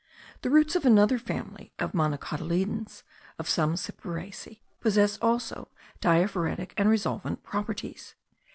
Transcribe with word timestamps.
The 0.41 0.49
roots 0.49 0.75
of 0.75 0.83
another 0.83 1.19
family 1.19 1.73
of 1.77 1.91
monocotyledons 1.91 3.03
(of 3.37 3.47
some 3.47 3.75
cyperaceae) 3.75 4.59
possess 4.79 5.19
also 5.19 5.67
diaphoretic 6.01 6.71
and 6.75 6.89
resolvent 6.89 7.43
properties. 7.43 8.15